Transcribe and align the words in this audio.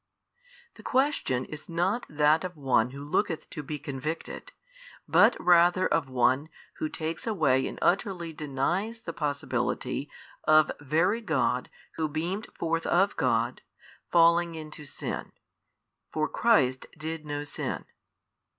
The 0.73 0.81
question 0.81 1.45
is 1.45 1.69
not 1.69 2.07
that 2.09 2.43
of 2.43 2.55
one 2.57 2.89
who 2.89 3.03
looketh 3.03 3.47
to 3.51 3.61
be 3.61 3.77
convicted, 3.77 4.51
but 5.07 5.37
rather 5.39 5.85
of 5.87 6.09
One 6.09 6.49
Who 6.77 6.89
takes 6.89 7.27
away 7.27 7.67
and 7.67 7.77
utterly 7.83 8.33
denies 8.33 9.01
the 9.01 9.13
possibility 9.13 10.09
of 10.43 10.71
Very 10.79 11.21
God 11.21 11.69
Who 11.97 12.09
beamed 12.09 12.47
forth 12.57 12.87
of 12.87 13.15
God, 13.15 13.61
falling 14.11 14.55
into 14.55 14.85
sin: 14.85 15.33
for 16.11 16.27
Christ 16.27 16.87
did 16.97 17.23
no 17.23 17.43
sin. 17.43 17.85